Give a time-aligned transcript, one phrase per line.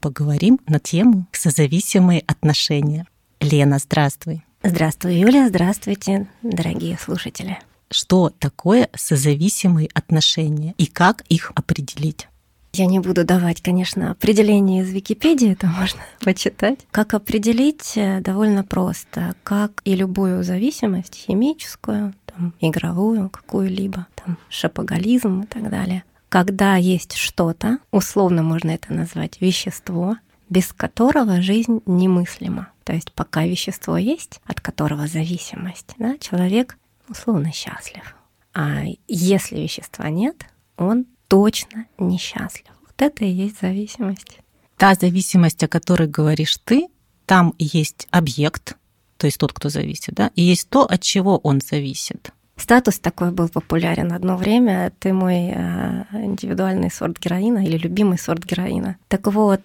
[0.00, 3.06] Поговорим на тему созависимые отношения.
[3.38, 4.42] Лена, здравствуй.
[4.62, 7.58] Здравствуй, Юля, здравствуйте, дорогие слушатели.
[7.90, 12.28] Что такое созависимые отношения и как их определить?
[12.72, 16.78] Я не буду давать, конечно, определение из Википедии, это можно почитать.
[16.90, 25.42] Как определить э, довольно просто, как и любую зависимость, химическую, там, игровую, какую-либо, там, шапоголизм
[25.42, 26.04] и так далее.
[26.30, 30.16] Когда есть что-то, условно можно это назвать вещество,
[30.48, 32.68] без которого жизнь немыслима.
[32.84, 38.14] То есть пока вещество есть, от которого зависимость, да, человек условно счастлив.
[38.54, 40.46] А если вещества нет,
[40.76, 42.70] он точно несчастлив.
[42.82, 44.38] Вот это и есть зависимость.
[44.76, 46.86] Та зависимость, о которой говоришь ты,
[47.26, 48.76] там есть объект,
[49.16, 52.32] то есть тот, кто зависит, да, и есть то, от чего он зависит.
[52.60, 54.92] Статус такой был популярен одно время.
[54.98, 58.96] Ты мой э, индивидуальный сорт героина или любимый сорт героина.
[59.08, 59.62] Так вот,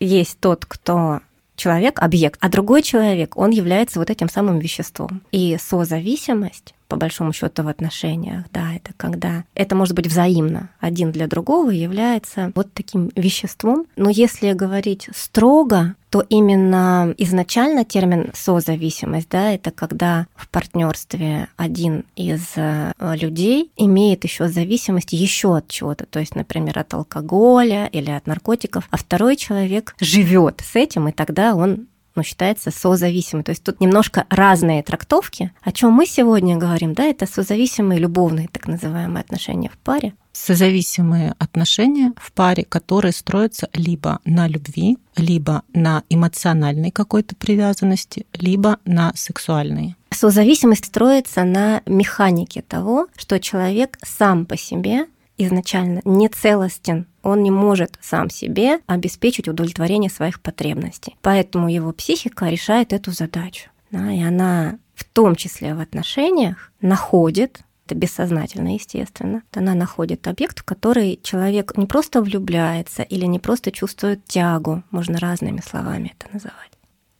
[0.00, 1.20] есть тот, кто
[1.56, 5.22] человек, объект, а другой человек, он является вот этим самым веществом.
[5.30, 11.12] И созависимость по большому счету в отношениях, да, это когда это может быть взаимно, один
[11.12, 13.86] для другого является вот таким веществом.
[13.96, 22.04] Но если говорить строго, то именно изначально термин созависимость, да, это когда в партнерстве один
[22.16, 28.10] из э, людей имеет еще зависимость еще от чего-то, то есть, например, от алкоголя или
[28.10, 33.44] от наркотиков, а второй человек живет с этим, и тогда он ну, считается созависимым.
[33.44, 35.52] То есть тут немножко разные трактовки.
[35.62, 40.14] О чем мы сегодня говорим, да, это созависимые любовные так называемые отношения в паре.
[40.32, 48.78] Созависимые отношения в паре, которые строятся либо на любви, либо на эмоциональной какой-то привязанности, либо
[48.84, 49.96] на сексуальной.
[50.10, 57.50] Созависимость строится на механике того, что человек сам по себе изначально не целостен, он не
[57.50, 61.16] может сам себе обеспечить удовлетворение своих потребностей.
[61.22, 63.70] Поэтому его психика решает эту задачу.
[63.90, 69.42] Да, и она в том числе в отношениях находит это бессознательно, естественно.
[69.54, 75.18] Она находит объект, в который человек не просто влюбляется или не просто чувствует тягу, можно
[75.18, 76.70] разными словами это называть.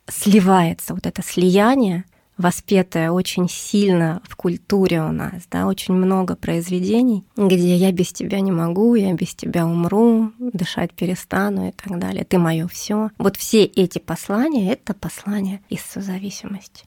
[0.09, 2.05] Сливается вот это слияние
[2.39, 8.41] воспетая очень сильно в культуре у нас, да, очень много произведений, где я без тебя
[8.41, 12.25] не могу, я без тебя умру, дышать перестану и так далее.
[12.25, 13.11] Ты мое все.
[13.19, 16.85] Вот все эти послания— это послания из созависимости.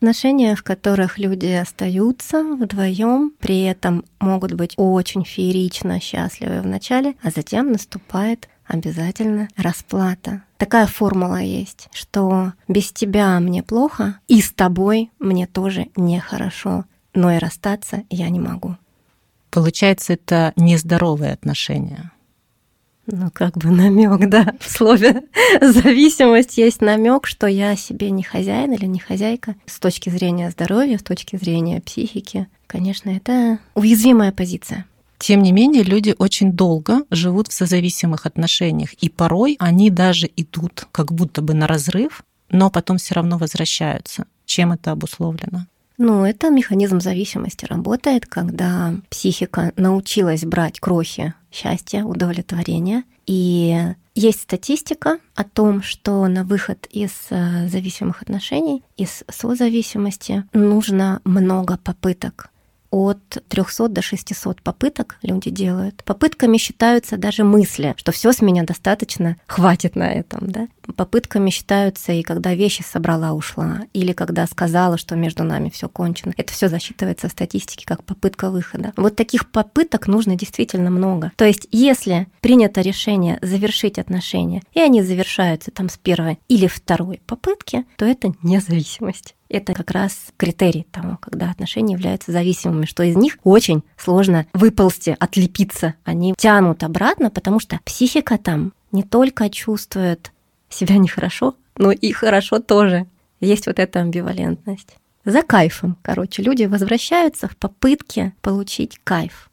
[0.00, 7.16] Отношения, в которых люди остаются вдвоем, при этом могут быть очень феерично счастливы в начале,
[7.20, 10.42] а затем наступает обязательно расплата.
[10.58, 16.84] Такая формула есть, что без тебя мне плохо, и с тобой мне тоже нехорошо,
[17.14, 18.76] но и расстаться я не могу.
[19.50, 22.12] Получается, это нездоровые отношения.
[23.10, 24.54] Ну, как бы намек, да.
[24.60, 25.22] В слове
[25.62, 29.56] зависимость есть намек, что я себе не хозяин или не хозяйка.
[29.64, 34.84] С точки зрения здоровья, с точки зрения психики, конечно, это уязвимая позиция.
[35.18, 40.86] Тем не менее, люди очень долго живут в созависимых отношениях, и порой они даже идут
[40.92, 44.26] как будто бы на разрыв, но потом все равно возвращаются.
[44.46, 45.66] Чем это обусловлено?
[45.98, 53.02] Ну, это механизм зависимости работает, когда психика научилась брать крохи счастья, удовлетворения.
[53.26, 53.76] И
[54.14, 61.76] есть статистика о том, что на выход из э, зависимых отношений, из созависимости нужно много
[61.76, 62.50] попыток
[62.90, 66.02] от 300 до 600 попыток люди делают.
[66.04, 70.68] Попытками считаются даже мысли, что все с меня достаточно, хватит на этом, да.
[70.96, 76.32] Попытками считаются и когда вещи собрала, ушла, или когда сказала, что между нами все кончено.
[76.36, 78.92] Это все засчитывается в статистике как попытка выхода.
[78.96, 81.32] Вот таких попыток нужно действительно много.
[81.36, 87.20] То есть, если принято решение завершить отношения, и они завершаются там с первой или второй
[87.26, 89.34] попытки, то это независимость.
[89.48, 95.16] Это как раз критерий того, когда отношения являются зависимыми, что из них очень сложно выползти,
[95.18, 95.94] отлепиться.
[96.04, 100.32] Они тянут обратно, потому что психика там не только чувствует
[100.68, 103.06] себя нехорошо, но и хорошо тоже.
[103.40, 104.96] Есть вот эта амбивалентность.
[105.24, 109.50] За кайфом, короче, люди возвращаются в попытке получить кайф.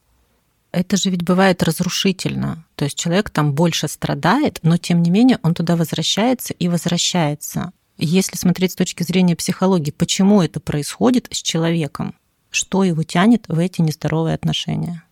[0.71, 2.65] Это же ведь бывает разрушительно.
[2.75, 7.71] То есть человек там больше страдает, но тем не менее он туда возвращается и возвращается.
[7.97, 12.15] Если смотреть с точки зрения психологии, почему это происходит с человеком?
[12.49, 15.03] Что его тянет в эти нездоровые отношения?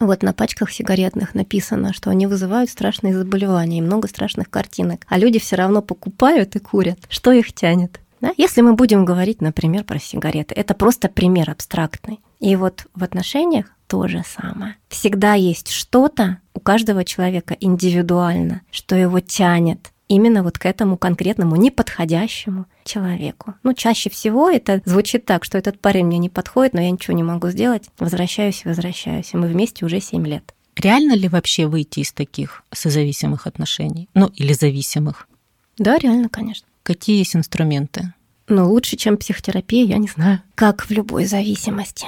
[0.00, 5.04] Вот на пачках сигаретных написано, что они вызывают страшные заболевания и много страшных картинок.
[5.08, 6.98] А люди все равно покупают и курят.
[7.08, 8.00] Что их тянет?
[8.20, 8.32] Да?
[8.36, 12.20] Если мы будем говорить, например, про сигареты, это просто пример абстрактный.
[12.40, 14.76] И вот в отношениях то же самое.
[14.88, 21.56] Всегда есть что-то у каждого человека индивидуально, что его тянет именно вот к этому конкретному
[21.56, 23.54] неподходящему человеку.
[23.62, 27.16] Ну, чаще всего это звучит так, что этот парень мне не подходит, но я ничего
[27.16, 27.84] не могу сделать.
[27.98, 29.32] Возвращаюсь, возвращаюсь.
[29.32, 30.54] И мы вместе уже 7 лет.
[30.76, 34.08] Реально ли вообще выйти из таких созависимых отношений?
[34.14, 35.28] Ну, или зависимых?
[35.76, 36.66] Да, реально, конечно.
[36.82, 38.12] Какие есть инструменты?
[38.48, 40.40] Ну, лучше, чем психотерапия, я не знаю.
[40.54, 42.06] Как в любой зависимости.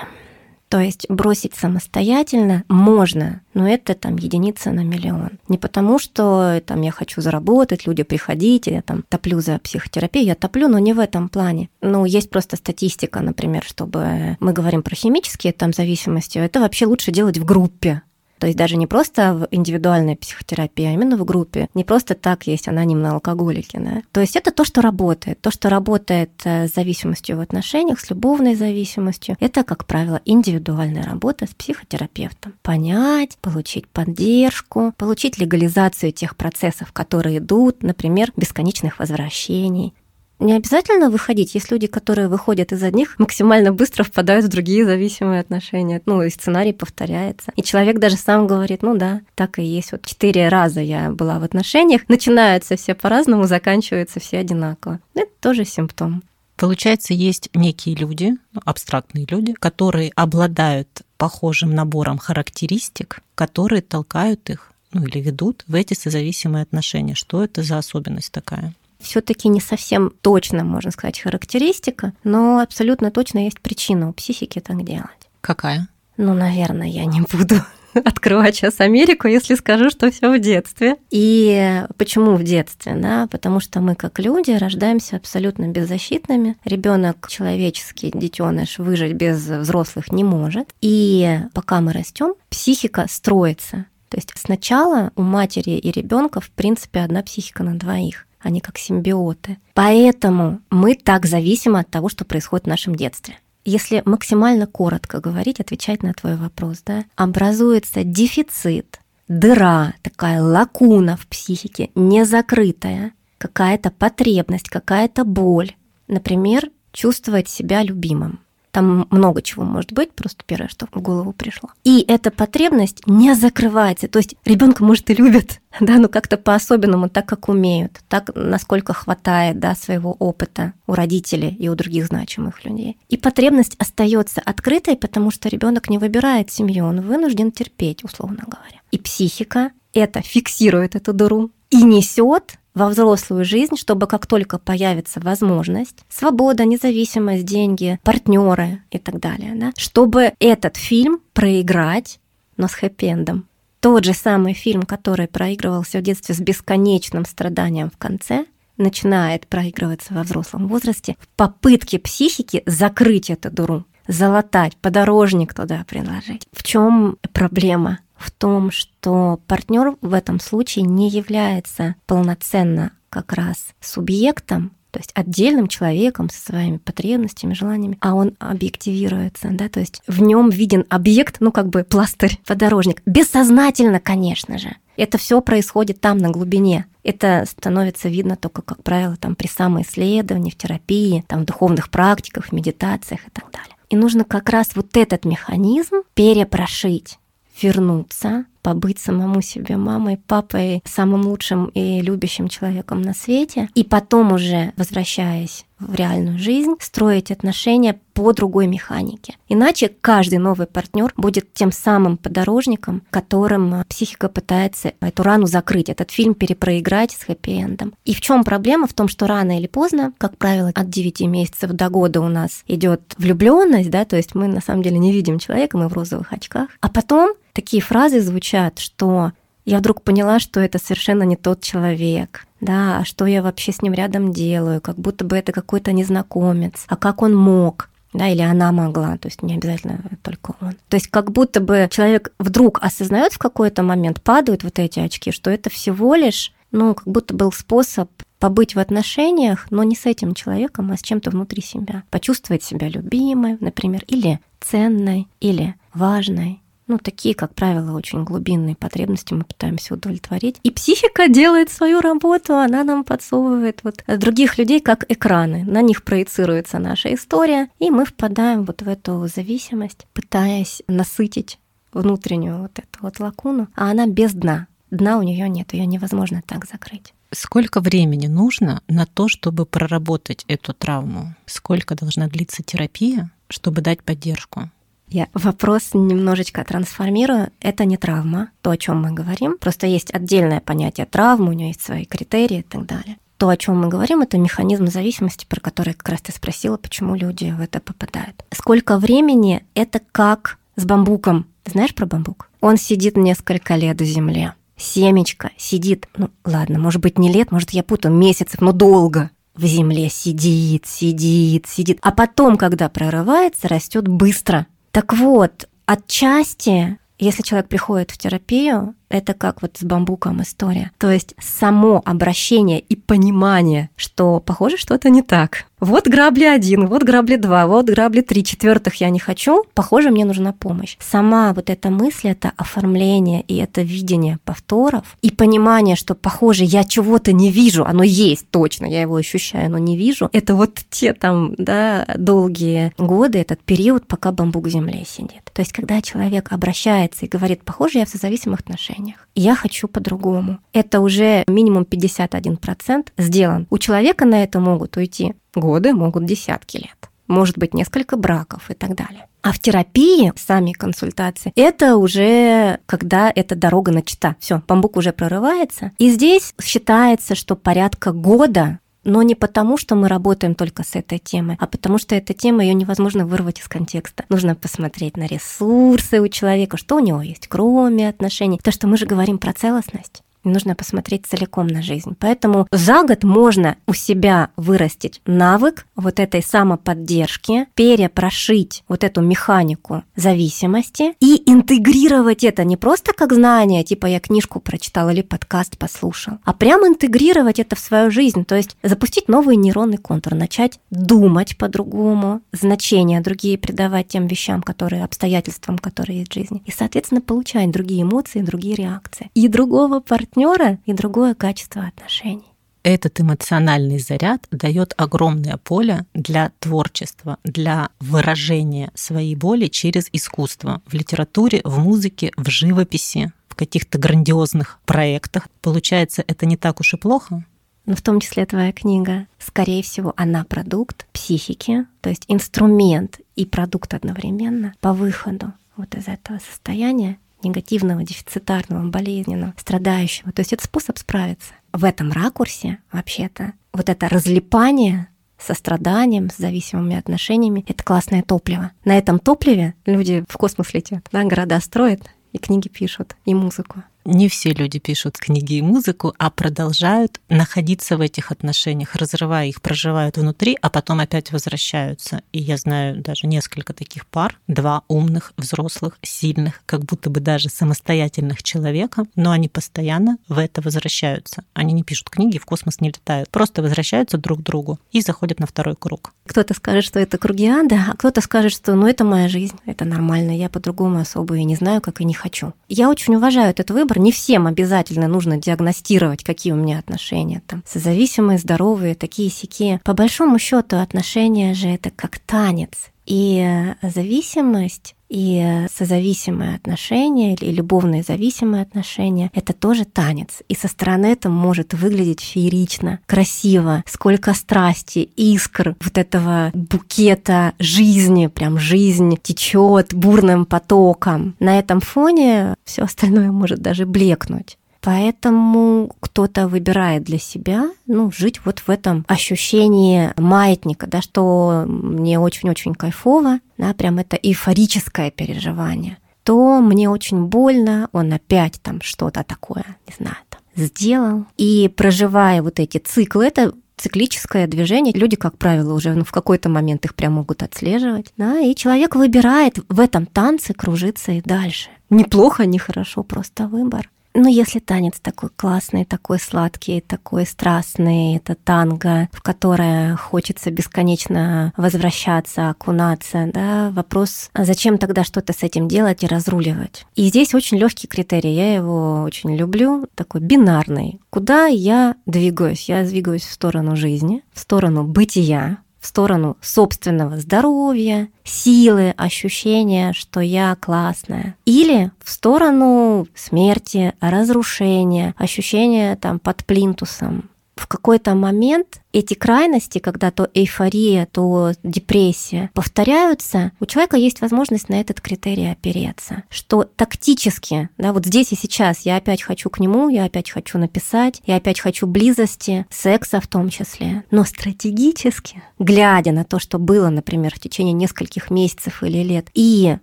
[0.70, 5.40] То есть бросить самостоятельно можно, но это там единица на миллион.
[5.49, 10.37] Не потому, что там я хочу заработать, люди приходите, я там топлю за психотерапию, я
[10.37, 11.70] топлю, но не в этом плане.
[11.82, 17.11] Ну, есть просто статистика, например, чтобы мы говорим про химические там зависимости, это вообще лучше
[17.11, 18.02] делать в группе.
[18.40, 21.69] То есть даже не просто в индивидуальной психотерапии, а именно в группе.
[21.75, 23.76] Не просто так есть анонимные алкоголики.
[23.76, 24.02] Да?
[24.12, 25.40] То есть это то, что работает.
[25.42, 31.04] То, что работает э, с зависимостью в отношениях, с любовной зависимостью, это, как правило, индивидуальная
[31.04, 32.54] работа с психотерапевтом.
[32.62, 39.92] Понять, получить поддержку, получить легализацию тех процессов, которые идут, например, бесконечных возвращений,
[40.40, 41.54] не обязательно выходить.
[41.54, 46.02] Есть люди, которые выходят из одних, максимально быстро впадают в другие зависимые отношения.
[46.06, 47.52] Ну, и сценарий повторяется.
[47.56, 49.92] И человек даже сам говорит, ну да, так и есть.
[49.92, 52.02] Вот четыре раза я была в отношениях.
[52.08, 55.00] Начинаются все по-разному, заканчиваются все одинаково.
[55.14, 56.22] Это тоже симптом.
[56.56, 58.34] Получается, есть некие люди,
[58.66, 65.94] абстрактные люди, которые обладают похожим набором характеристик, которые толкают их ну, или ведут в эти
[65.94, 67.14] созависимые отношения.
[67.14, 68.75] Что это за особенность такая?
[69.00, 74.85] Все-таки не совсем точно, можно сказать, характеристика, но абсолютно точно есть причина у психики так
[74.85, 75.31] делать.
[75.41, 75.88] Какая?
[76.17, 77.56] Ну, наверное, я не буду
[77.94, 80.97] открывать сейчас Америку, если скажу, что все в детстве.
[81.11, 82.94] И почему в детстве?
[82.94, 83.26] Да?
[83.31, 86.56] Потому что мы, как люди, рождаемся абсолютно беззащитными.
[86.64, 90.69] Ребенок человеческий, детеныш, выжить без взрослых не может.
[90.81, 93.87] И пока мы растем, психика строится.
[94.08, 98.78] То есть сначала у матери и ребенка, в принципе, одна психика на двоих они как
[98.78, 99.58] симбиоты.
[99.75, 103.37] Поэтому мы так зависимы от того, что происходит в нашем детстве.
[103.64, 111.26] Если максимально коротко говорить, отвечать на твой вопрос, да, образуется дефицит, дыра, такая лакуна в
[111.26, 115.72] психике, незакрытая, какая-то потребность, какая-то боль.
[116.08, 118.40] Например, чувствовать себя любимым.
[118.70, 121.70] Там много чего может быть, просто первое, что в голову пришло.
[121.84, 124.08] И эта потребность не закрывается.
[124.08, 128.93] То есть ребенка, может, и любят, да, но как-то по-особенному, так, как умеют, так, насколько
[128.93, 132.96] хватает, да, своего опыта у родителей и у других значимых людей.
[133.08, 138.81] И потребность остается открытой, потому что ребенок не выбирает семью, он вынужден терпеть, условно говоря.
[138.90, 145.20] И психика это фиксирует эту дыру и несет во взрослую жизнь, чтобы как только появится
[145.20, 152.20] возможность, свобода, независимость, деньги, партнеры и так далее, да, чтобы этот фильм проиграть,
[152.56, 153.44] но с хэппи-эндом.
[153.81, 158.44] Тот же самый фильм, который проигрывался в детстве с бесконечным страданием в конце,
[158.76, 166.47] начинает проигрываться во взрослом возрасте в попытке психики закрыть эту дуру, залатать, подорожник туда приложить.
[166.52, 168.00] В чем проблема?
[168.20, 175.12] В том, что партнер в этом случае не является полноценно как раз субъектом, то есть
[175.14, 180.84] отдельным человеком со своими потребностями, желаниями, а он объективируется, да, то есть в нем виден
[180.88, 184.76] объект, ну как бы пластырь, подорожник, бессознательно, конечно же.
[184.96, 186.84] Это все происходит там на глубине.
[187.04, 192.46] Это становится видно только, как правило, там при самоисследовании, в терапии, там в духовных практиках,
[192.46, 193.76] в медитациях и так далее.
[193.88, 197.18] И нужно как раз вот этот механизм перепрошить
[197.62, 204.33] вернуться, побыть самому себе мамой, папой, самым лучшим и любящим человеком на свете, и потом
[204.33, 209.37] уже, возвращаясь в реальную жизнь, строить отношения по другой механике.
[209.49, 215.88] Иначе каждый новый партнер будет тем самым подорожником, которым э, психика пытается эту рану закрыть,
[215.88, 217.94] этот фильм перепроиграть с хэппи-эндом.
[218.04, 218.87] И в чем проблема?
[218.87, 222.62] В том, что рано или поздно, как правило, от 9 месяцев до года у нас
[222.66, 226.32] идет влюбленность, да, то есть мы на самом деле не видим человека, мы в розовых
[226.32, 226.68] очках.
[226.80, 229.32] А потом такие фразы звучат, что
[229.64, 233.83] я вдруг поняла, что это совершенно не тот человек, да, а что я вообще с
[233.83, 238.43] ним рядом делаю, как будто бы это какой-то незнакомец, а как он мог, да, или
[238.43, 240.73] она могла, то есть не обязательно только он.
[240.88, 245.31] То есть как будто бы человек вдруг осознает в какой-то момент, падают вот эти очки,
[245.31, 250.07] что это всего лишь, ну, как будто был способ побыть в отношениях, но не с
[250.07, 252.02] этим человеком, а с чем-то внутри себя.
[252.11, 256.60] Почувствовать себя любимой, например, или ценной, или важной.
[256.90, 260.56] Ну, такие, как правило, очень глубинные потребности мы пытаемся удовлетворить.
[260.64, 265.62] И психика делает свою работу, она нам подсовывает вот других людей как экраны.
[265.62, 271.61] На них проецируется наша история, и мы впадаем вот в эту зависимость, пытаясь насытить
[271.92, 274.66] внутреннюю вот эту вот лакуну, а она без дна.
[274.90, 277.14] Дна у нее нет, ее невозможно так закрыть.
[277.30, 281.37] Сколько времени нужно на то, чтобы проработать эту травму?
[281.47, 284.70] Сколько должна длиться терапия, чтобы дать поддержку?
[285.11, 287.50] Я вопрос немножечко трансформирую.
[287.61, 289.59] Это не травма, то, о чем мы говорим.
[289.59, 293.17] Просто есть отдельное понятие травмы, у нее есть свои критерии и так далее.
[293.37, 297.17] То, о чем мы говорим, это механизм зависимости, про который как раз ты спросила, почему
[297.17, 298.45] люди в это попадают.
[298.52, 301.47] Сколько времени это как с бамбуком.
[301.64, 302.49] Знаешь про бамбук?
[302.61, 304.55] Он сидит несколько лет в земле.
[304.76, 309.64] Семечко сидит, ну ладно, может быть не лет, может я путаю, месяцев, но долго в
[309.67, 311.99] земле сидит, сидит, сидит.
[312.02, 314.67] А потом, когда прорывается, растет быстро.
[314.92, 320.93] Так вот, отчасти, если человек приходит в терапию, это как вот с бамбуком история.
[320.99, 325.67] То есть само обращение и понимание, что похоже что-то не так.
[325.81, 330.26] Вот грабли один, вот грабли два, вот грабли три, четвертых я не хочу, похоже, мне
[330.26, 330.97] нужна помощь.
[331.00, 336.85] Сама вот эта мысль, это оформление и это видение повторов и понимание, что, похоже, я
[336.85, 340.29] чего-то не вижу, оно есть точно, я его ощущаю, но не вижу.
[340.33, 345.50] Это вот те там, да, долгие годы, этот период, пока бамбук в земле сидит.
[345.55, 349.00] То есть, когда человек обращается и говорит, похоже, я в созависимых отношениях,
[349.35, 350.59] я хочу по-другому.
[350.73, 353.66] Это уже минимум 51% сделан.
[353.71, 357.11] У человека на это могут уйти годы, могут десятки лет.
[357.26, 359.26] Может быть, несколько браков и так далее.
[359.42, 364.37] А в терапии, сами консультации, это уже когда эта дорога начата.
[364.40, 365.92] Все, бамбук уже прорывается.
[365.99, 371.19] И здесь считается, что порядка года но не потому, что мы работаем только с этой
[371.19, 374.25] темой, а потому что эта тема, ее невозможно вырвать из контекста.
[374.28, 378.59] Нужно посмотреть на ресурсы у человека, что у него есть, кроме отношений.
[378.62, 382.16] То, что мы же говорим про целостность нужно посмотреть целиком на жизнь.
[382.18, 390.02] Поэтому за год можно у себя вырастить навык вот этой самоподдержки, перепрошить вот эту механику
[390.16, 396.38] зависимости и интегрировать это не просто как знание, типа я книжку прочитал или подкаст послушал,
[396.44, 401.56] а прямо интегрировать это в свою жизнь, то есть запустить новый нейронный контур, начать думать
[401.59, 407.70] по-другому, значения другие придавать тем вещам, которые, обстоятельствам, которые есть в жизни, и, соответственно, получать
[407.70, 409.30] другие эмоции, другие реакции.
[409.35, 412.44] И другого партнера партнера и другое качество отношений.
[412.82, 420.94] Этот эмоциональный заряд дает огромное поле для творчества, для выражения своей боли через искусство в
[420.94, 425.49] литературе, в музыке, в живописи, в каких-то грандиозных проектах.
[425.60, 427.44] Получается, это не так уж и плохо?
[427.84, 433.44] Но в том числе твоя книга, скорее всего, она продукт психики, то есть инструмент и
[433.44, 440.32] продукт одновременно по выходу вот из этого состояния негативного, дефицитарного, болезненного, страдающего.
[440.32, 441.54] То есть это способ справиться.
[441.73, 448.73] В этом ракурсе вообще-то вот это разлипание со страданием, с зависимыми отношениями, это классное топливо.
[448.85, 453.82] На этом топливе люди в космос летят, да, города строят, и книги пишут, и музыку
[454.04, 459.61] не все люди пишут книги и музыку, а продолжают находиться в этих отношениях, разрывая их,
[459.61, 462.23] проживают внутри, а потом опять возвращаются.
[462.33, 467.49] И я знаю даже несколько таких пар, два умных, взрослых, сильных, как будто бы даже
[467.49, 471.45] самостоятельных человека, но они постоянно в это возвращаются.
[471.52, 475.40] Они не пишут книги, в космос не летают, просто возвращаются друг к другу и заходят
[475.40, 476.14] на второй круг.
[476.26, 479.85] Кто-то скажет, что это круги ада, а кто-то скажет, что ну это моя жизнь, это
[479.85, 482.52] нормально, я по-другому особо и не знаю, как и не хочу.
[482.69, 483.99] Я очень уважаю этот выбор, выбор.
[483.99, 487.62] Не всем обязательно нужно диагностировать, какие у меня отношения там.
[487.66, 489.80] Созависимые, здоровые, такие сякие.
[489.85, 492.90] По большому счету отношения же это как танец.
[493.11, 500.43] И зависимость и созависимые отношения или любовные зависимые отношения— это тоже танец.
[500.49, 508.29] И со стороны это может выглядеть феерично, красиво, сколько страсти, искр вот этого букета жизни,
[508.29, 511.35] прям жизнь течет бурным потоком.
[511.40, 514.57] На этом фоне все остальное может даже блекнуть.
[514.80, 522.18] Поэтому кто-то выбирает для себя, ну, жить вот в этом ощущении маятника, да, что мне
[522.18, 529.22] очень-очень кайфово, да, прям это эйфорическое переживание, то мне очень больно, он опять там что-то
[529.22, 531.26] такое, не знаю, там, сделал.
[531.37, 534.92] И проживая вот эти циклы, это циклическое движение.
[534.94, 538.12] Люди, как правило, уже ну, в какой-то момент их прям могут отслеживать.
[538.16, 541.70] Да, и человек выбирает в этом танце кружиться и дальше.
[541.88, 543.88] Неплохо, нехорошо, просто выбор.
[544.14, 551.52] Ну, если танец такой классный, такой сладкий, такой страстный, это танго, в которое хочется бесконечно
[551.57, 556.87] возвращаться, окунаться, да, вопрос, а зачем тогда что-то с этим делать и разруливать?
[556.97, 561.00] И здесь очень легкий критерий, я его очень люблю, такой бинарный.
[561.11, 562.69] Куда я двигаюсь?
[562.69, 570.20] Я двигаюсь в сторону жизни, в сторону бытия, в сторону собственного здоровья, силы, ощущения, что
[570.20, 571.37] я классная.
[571.46, 577.30] Или в сторону смерти, разрушения, ощущения там под плинтусом,
[577.61, 584.71] в какой-то момент эти крайности, когда то эйфория, то депрессия повторяются, у человека есть возможность
[584.71, 586.25] на этот критерий опереться.
[586.31, 590.57] Что тактически, да, вот здесь и сейчас я опять хочу к нему, я опять хочу
[590.57, 594.05] написать, я опять хочу близости, секса в том числе.
[594.11, 599.76] Но стратегически, глядя на то, что было, например, в течение нескольких месяцев или лет, и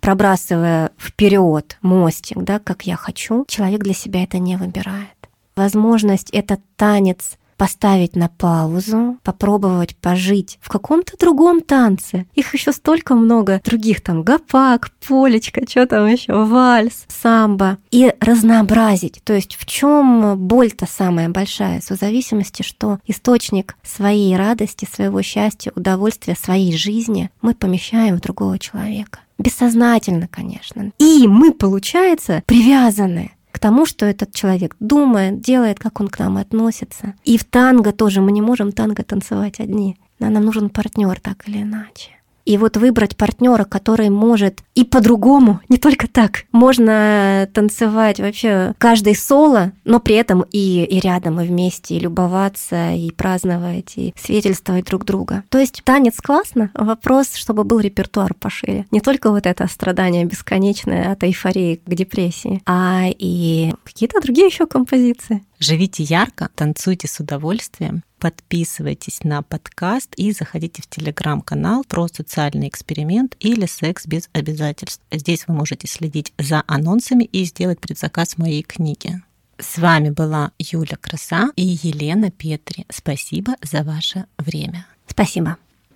[0.00, 5.08] пробрасывая вперед мостик, да, как я хочу, человек для себя это не выбирает.
[5.56, 12.26] Возможность этот танец поставить на паузу, попробовать пожить в каком-то другом танце.
[12.34, 17.78] Их еще столько много других, там гопак, полечка, что там еще, вальс, самбо.
[17.90, 19.20] И разнообразить.
[19.24, 21.80] То есть в чем боль-то самая большая?
[21.80, 28.58] В зависимости, что источник своей радости, своего счастья, удовольствия, своей жизни мы помещаем в другого
[28.58, 29.20] человека.
[29.38, 30.92] Бессознательно, конечно.
[30.98, 36.38] И мы, получается, привязаны к тому, что этот человек думает, делает, как он к нам
[36.38, 37.14] относится.
[37.22, 39.96] И в танго тоже мы не можем танго танцевать одни.
[40.18, 42.10] Нам нужен партнер так или иначе.
[42.44, 46.44] И вот выбрать партнера, который может и по-другому, не только так.
[46.52, 52.92] Можно танцевать вообще каждый соло, но при этом и, и рядом, и вместе, и любоваться,
[52.92, 55.44] и праздновать, и свидетельствовать друг друга.
[55.48, 58.86] То есть танец классно, вопрос, чтобы был репертуар пошире.
[58.90, 64.66] Не только вот это страдание бесконечное от эйфории к депрессии, а и какие-то другие еще
[64.66, 65.44] композиции.
[65.58, 73.36] Живите ярко, танцуйте с удовольствием, подписывайтесь на подкаст и заходите в телеграм-канал про социальный эксперимент
[73.38, 75.02] или секс без обязательств.
[75.12, 79.20] Здесь вы можете следить за анонсами и сделать предзаказ моей книги.
[79.58, 82.86] С вами была Юля Краса и Елена Петри.
[82.90, 84.86] Спасибо за ваше время.
[85.06, 85.58] Спасибо.